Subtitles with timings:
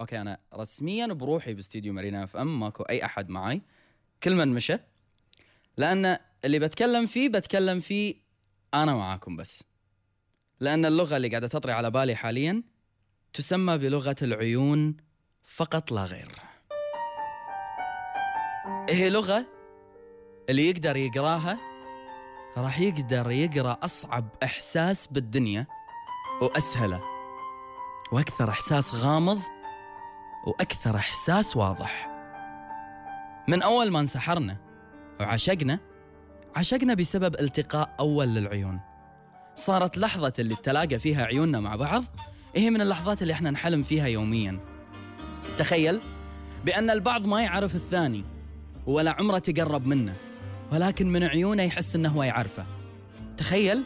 [0.00, 3.62] okay أنا رسميا بروحي باستديو مارينا FM ماكو أي أحد معي
[4.22, 4.76] كل من مشى.
[5.76, 8.14] لأن اللي بتكلم فيه بتكلم فيه
[8.74, 9.64] أنا معاكم بس.
[10.60, 12.62] لأن اللغة اللي قاعدة تطري على بالي حاليا
[13.32, 14.96] تسمى بلغة العيون
[15.44, 16.32] فقط لا غير.
[18.90, 19.46] هي لغة
[20.48, 21.58] اللي يقدر يقراها
[22.56, 25.66] راح يقدر يقرأ أصعب إحساس بالدنيا
[26.42, 27.00] واسهله
[28.12, 29.40] وأكثر إحساس غامض
[30.48, 32.08] وأكثر إحساس واضح.
[33.48, 34.56] من أول ما انسحرنا
[35.20, 35.78] وعشقنا
[36.56, 38.80] عشقنا بسبب التقاء أول للعيون.
[39.54, 42.04] صارت لحظة اللي تلاقى فيها عيوننا مع بعض
[42.56, 44.58] هي من اللحظات اللي إحنا نحلم فيها يوميا.
[45.58, 46.00] تخيل
[46.64, 48.24] بأن البعض ما يعرف الثاني
[48.86, 50.14] ولا عمره تقرب منه
[50.72, 52.66] ولكن من عيونه يحس إنه هو يعرفه.
[53.36, 53.84] تخيل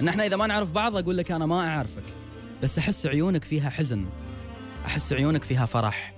[0.00, 2.04] إن إحنا إذا ما نعرف بعض أقول لك أنا ما أعرفك
[2.62, 4.06] بس أحس عيونك فيها حزن.
[4.86, 6.14] أحس عيونك فيها فرح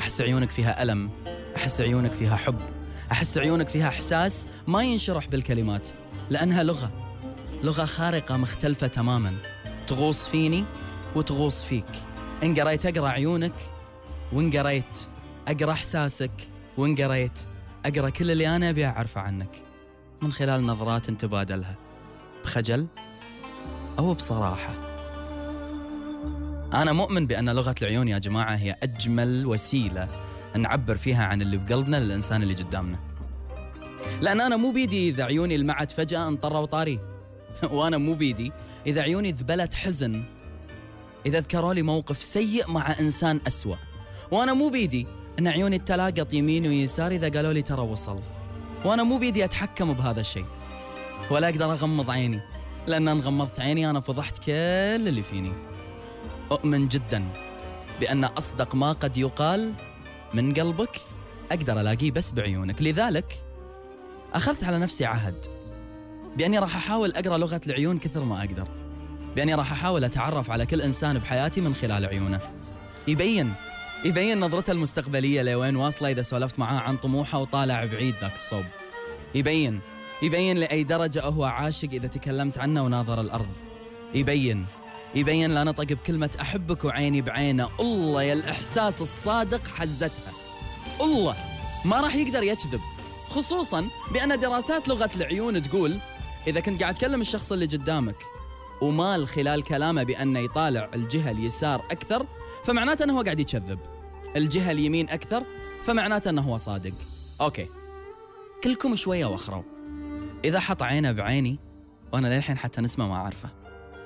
[0.00, 1.10] أحس عيونك فيها ألم
[1.56, 2.60] أحس عيونك فيها حب
[3.12, 5.88] أحس عيونك فيها إحساس ما ينشرح بالكلمات
[6.30, 6.90] لأنها لغة
[7.62, 9.34] لغة خارقة مختلفة تماما
[9.86, 10.64] تغوص فيني
[11.16, 11.86] وتغوص فيك.
[12.42, 13.52] إن قريت أقرأ عيونك
[14.32, 14.98] وإن قريت
[15.48, 16.30] أقرأ إحساسك
[16.76, 17.38] وإن قريت
[17.86, 19.62] أقرأ كل اللي أنا أبي أعرفه عنك.
[20.22, 21.74] من خلال نظرات نتبادلها
[22.44, 22.86] بخجل
[23.98, 24.87] أو بصراحة.
[26.74, 30.08] أنا مؤمن بأن لغة العيون يا جماعة هي أجمل وسيلة
[30.56, 32.98] نعبر فيها عن اللي بقلبنا للإنسان اللي قدامنا.
[34.20, 37.00] لأن أنا مو بيدي إذا عيوني لمعت فجأة انطروا طاري
[37.72, 38.52] وأنا مو بيدي
[38.86, 40.24] إذا عيوني ذبلت حزن.
[41.26, 43.76] إذا ذكروا لي موقف سيء مع إنسان أسوأ.
[44.30, 45.06] وأنا مو بيدي
[45.38, 48.20] أن عيوني تلاقط يمين ويسار إذا قالوا لي ترى وصل.
[48.84, 50.46] وأنا مو بيدي أتحكم بهذا الشيء.
[51.30, 52.40] ولا أقدر أغمض عيني.
[52.86, 54.52] لأن ان غمضت عيني أنا فضحت كل
[55.08, 55.52] اللي فيني.
[56.52, 57.24] أؤمن جدا
[58.00, 59.74] بأن أصدق ما قد يقال
[60.34, 61.00] من قلبك
[61.52, 62.82] أقدر ألاقيه بس بعيونك.
[62.82, 63.42] لذلك
[64.34, 65.46] أخذت على نفسي عهد
[66.36, 68.68] بأني راح أحاول أقرأ لغة العيون كثر ما أقدر
[69.36, 72.40] بأني راح أحاول أتعرف على كل إنسان بحياتي من خلال عيونه.
[73.08, 73.52] يبين
[74.04, 78.64] يبين نظرته المستقبلية لوين واصلة إذا سولفت معاه عن طموحه وطالع بعيد ذاك الصوب.
[79.34, 79.80] يبين
[80.22, 83.48] يبين لأي درجة هو عاشق إذا تكلمت عنه وناظر الأرض.
[84.14, 84.66] يبين
[85.14, 87.70] يبين لا نطق بكلمة أحبك وعيني بعينه.
[87.80, 90.32] الله يا الإحساس الصادق حزتها.
[91.00, 91.36] الله
[91.84, 92.80] ما راح يقدر يكذب.
[93.30, 95.98] خصوصا بأن دراسات لغة العيون تقول
[96.46, 98.16] إذا كنت قاعد تكلم الشخص اللي قدامك
[98.82, 102.26] ومال خلال كلامه بأنه يطالع الجهة اليسار أكثر
[102.64, 103.78] فمعناته أنه هو قاعد يكذب.
[104.36, 105.44] الجهة اليمين أكثر
[105.84, 106.92] فمعناته أنه هو صادق.
[107.40, 107.68] أوكي.
[108.64, 109.62] كلكم شوية وخروا
[110.44, 111.58] إذا حط عينه بعيني
[112.12, 113.57] وأنا للحين حتى نسمة ما أعرفه.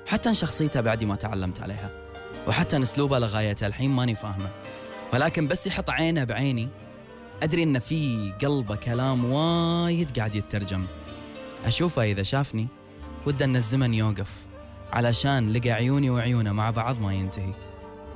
[0.07, 1.89] حتى شخصيته بعدي ما تعلمت عليها.
[2.47, 4.49] وحتى أسلوبه لغايه الحين ماني فاهمه.
[5.13, 6.69] ولكن بس يحط عينه بعيني
[7.43, 10.85] أدري إن في قلبه كلام وايد قاعد يترجم.
[11.65, 12.67] أشوفه إذا شافني
[13.27, 14.31] وده إن الزمن يوقف
[14.93, 17.53] علشان لقى عيوني وعيونه مع بعض ما ينتهي.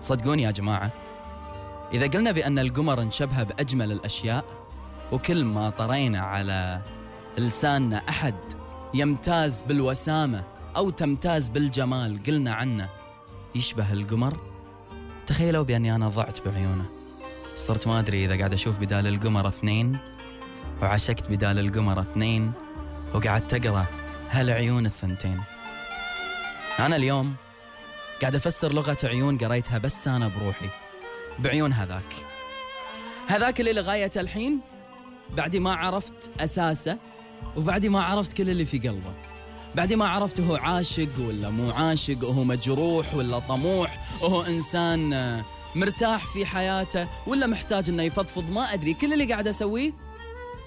[0.01, 0.91] صدقوني يا جماعة
[1.93, 4.45] إذا قلنا بأن القمر انشبه بأجمل الأشياء
[5.11, 6.81] وكل ما طرينا على
[7.37, 8.35] لساننا أحد
[8.93, 10.43] يمتاز بالوسامة
[10.77, 12.23] أو تمتاز بالجمال.
[12.23, 12.89] قلنا عنه.
[13.55, 14.37] يشبه القمر.
[15.27, 16.85] تخيلوا بأني أنا ضعت بعيونه.
[17.55, 19.97] صرت ما أدري إذا قاعد أشوف بدال القمر اثنين
[20.81, 22.51] وعشقت بدال القمر اثنين
[23.13, 23.85] وقعدت أقرأ
[24.29, 25.41] هالعيون الثنتين.
[26.79, 27.35] أنا اليوم
[28.21, 30.69] قاعد أفسر لغة عيون قريتها بس أنا بروحي.
[31.39, 32.13] بعيون هذاك.
[33.27, 34.59] هذاك اللي لغاية الحين
[35.37, 36.97] بعد ما عرفت أساسه
[37.57, 39.13] وبعد ما عرفت كل اللي في قلبه.
[39.77, 45.43] بعد ما عرفت هو عاشق ولا مو عاشق وهو مجروح ولا طموح وهو إنسان آه،
[45.75, 48.93] مرتاح في حياته ولا محتاج إنه يفضفض ما أدري.
[48.93, 49.91] كل اللي قاعد أسويه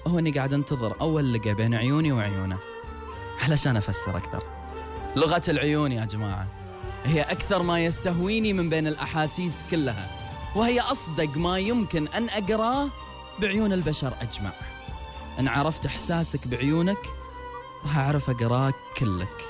[0.07, 2.57] هو إني قاعد أنتظر أول لقى بين عيوني وعيونه.
[3.41, 4.43] علشان أفسر أكثر.
[5.15, 6.47] لغة العيون يا جماعة
[7.05, 10.09] هي أكثر ما يستهويني من بين الأحاسيس كلها
[10.55, 12.87] وهي أصدق ما يمكن أن أقراه
[13.41, 14.51] بعيون البشر أجمع.
[15.39, 17.20] إن عرفت إحساسك بعيونك
[17.83, 19.45] راح اعرف اقراك كلك.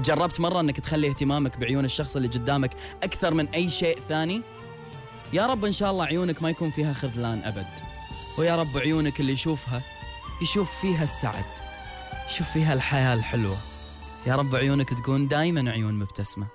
[0.00, 2.70] جربت مرة إنك تخلي اهتمامك بعيون الشخص اللي قدامك
[3.02, 4.42] أكثر من أي شيء ثاني؟
[5.32, 7.66] يا رب إن شاء الله عيونك ما يكون فيها خذلان أبد.
[8.38, 9.82] ويا رب عيونك اللي يشوفها
[10.42, 11.44] يشوف فيها السعد
[12.30, 13.56] يشوف فيها الحياة الحلوة.
[14.26, 16.46] يا رب عيونك تكون دائما عيون مبتسمة.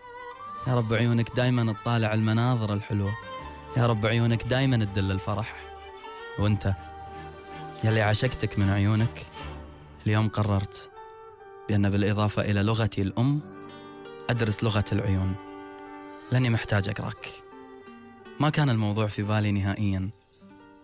[0.67, 3.13] يا رب عيونك دائما تطالع المناظر الحلوة.
[3.77, 5.55] يا رب عيونك دائما تدل الفرح.
[6.39, 6.73] وأنت
[7.83, 9.25] يلي عشقتك من عيونك
[10.07, 10.90] اليوم قررت
[11.69, 13.41] بأن بالإضافة إلى لغتي الأم
[14.29, 15.35] أدرس لغة العيون.
[16.31, 17.29] لأني محتاج أقرأك
[18.39, 20.09] ما كان الموضوع في بالي نهائيا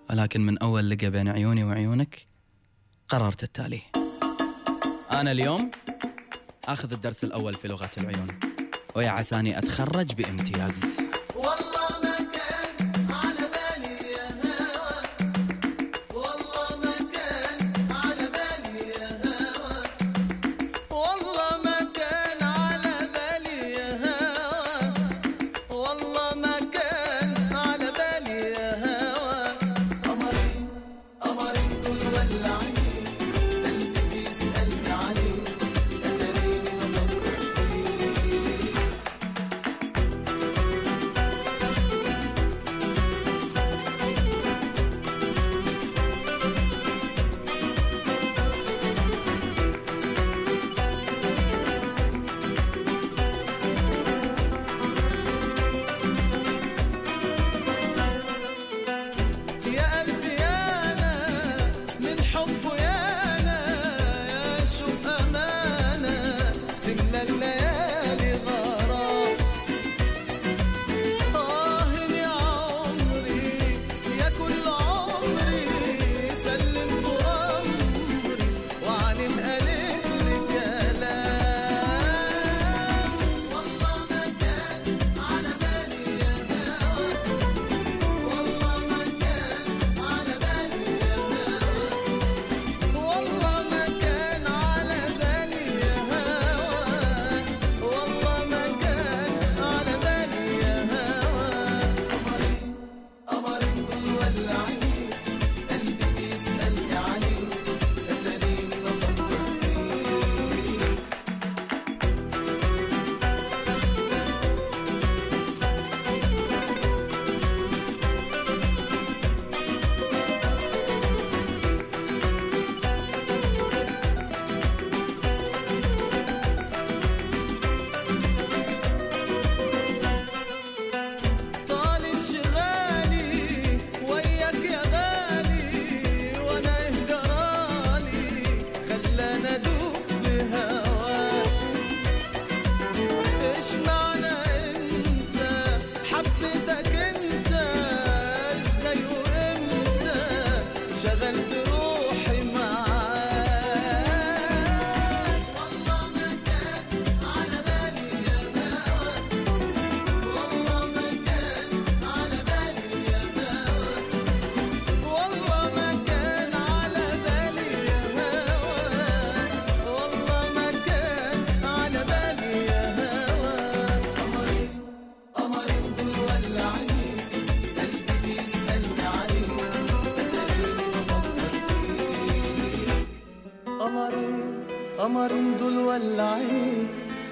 [0.10, 2.28] ولكن من أول لقى بين عيوني وعيونك
[3.10, 3.82] قررت التالي.
[5.12, 5.72] أنا اليوم
[6.66, 8.28] أخذ الدرس الأول في لغة العيون
[8.96, 11.07] ويا عساني أتخرج بامتياز.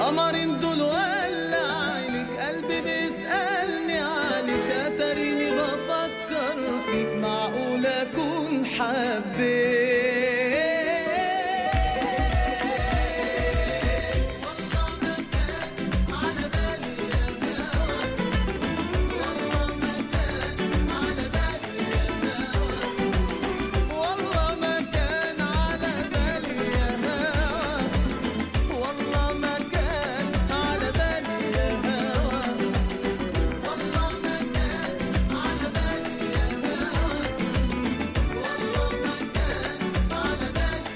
[0.00, 6.56] قمر دول ولا عينيك قلبي بيسألني عليك أتريني بفكر
[6.86, 7.10] فيك.
[7.22, 10.07] معقول أكون حبيت؟